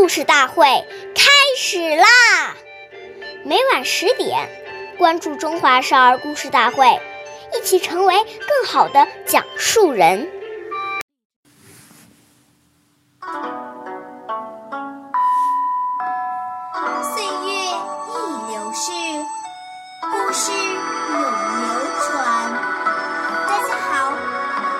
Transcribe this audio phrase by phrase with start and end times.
[0.00, 0.64] 故事大会
[1.14, 2.06] 开始啦！
[3.44, 4.48] 每晚十点，
[4.96, 6.86] 关注《中华少儿故事大会》，
[7.54, 10.26] 一起成为更好的讲述人。
[17.02, 18.16] 岁月易
[18.48, 18.90] 流逝，
[20.00, 21.68] 故事永流
[22.00, 22.16] 传。
[23.46, 24.14] 大家好，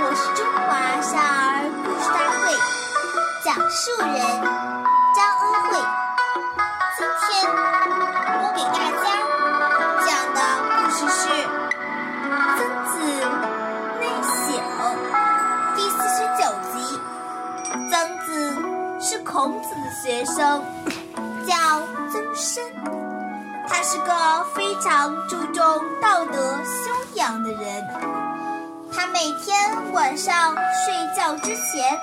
[0.00, 2.50] 我是中华少儿故事大会
[3.44, 4.83] 讲述人
[11.08, 11.28] 是
[12.56, 12.92] 《曾子
[14.00, 14.34] 内省》
[15.76, 16.74] 第四十九集。
[17.90, 18.28] 曾子
[19.00, 20.62] 是孔子的学生。
[21.46, 21.54] 叫
[22.10, 22.64] 曾参，
[23.68, 25.62] 他是个非常注重
[26.00, 27.84] 道德修养的人。
[28.90, 32.00] 他每天晚上睡觉之前，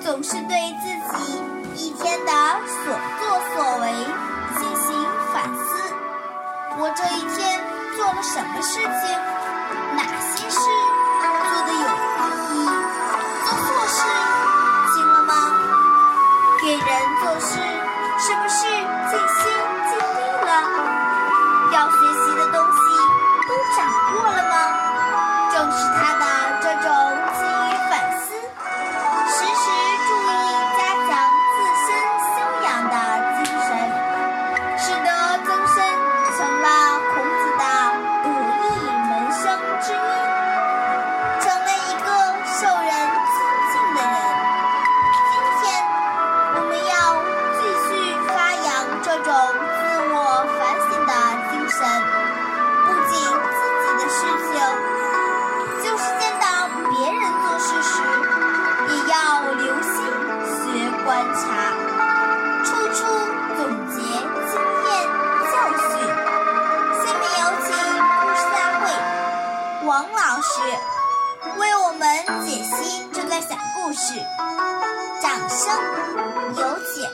[0.00, 1.40] 总是对自己
[1.76, 2.32] 一天的
[2.66, 3.92] 所作所为
[4.58, 5.94] 进行反思：
[6.78, 7.62] 我这一天
[7.98, 9.47] 做了什么事情？
[69.88, 70.60] 王老师
[71.58, 74.20] 为我们解析这段小故事，
[75.22, 75.74] 掌声
[76.58, 77.08] 有请。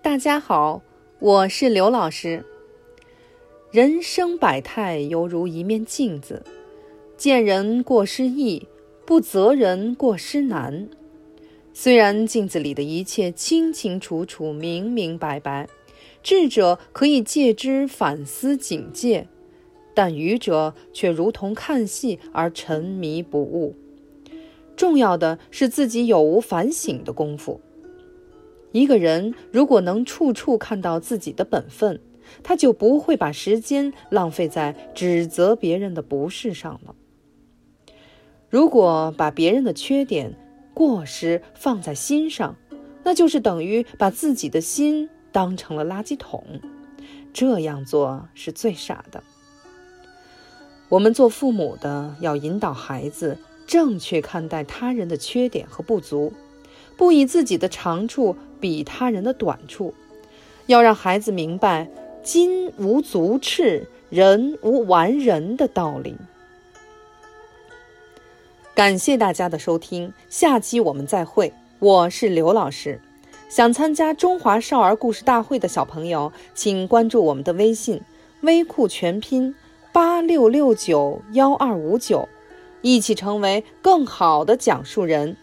[0.00, 0.80] 大家好，
[1.18, 2.46] 我是刘老师。
[3.72, 6.44] 人生百态犹如一面镜子，
[7.16, 8.68] 见人过失易，
[9.04, 10.88] 不责人过失难。
[11.80, 15.68] 虽然镜子里的一切清清楚楚、明明白白，
[16.24, 19.28] 智者可以借之反思警戒，
[19.94, 23.76] 但愚者却如同看戏而沉迷不悟。
[24.74, 27.60] 重要的是自己有无反省的功夫。
[28.72, 32.00] 一个人如果能处处看到自己的本分，
[32.42, 36.96] 他就不会把时间浪费在指责别人的不是上了。
[38.48, 40.34] 如果把别人的缺点、
[40.78, 42.54] 过失放在心上，
[43.02, 46.60] 那就是等于把自己的心当成了垃圾桶。
[47.32, 49.24] 这样做是最傻的。
[50.88, 56.32] 我们做父母的要引导孩子正确看待他人的缺点和不足。
[56.96, 59.94] 不以自己的长处比他人的短处，
[60.66, 61.90] 要让孩子明白
[62.22, 66.14] “金无足赤，人无完人”的道理。
[68.78, 71.52] 感谢大家的收听，下期我们再会。
[71.80, 73.00] 我是刘老师，
[73.48, 78.00] 想参加中华少儿故事大会的小朋友，请关注我们的微信
[78.42, 79.52] “微库全拼
[79.90, 82.28] 八六六九幺二五九”，
[82.80, 85.36] 一起成为更好的讲述人。